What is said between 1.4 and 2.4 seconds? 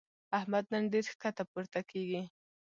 پورته کېږي.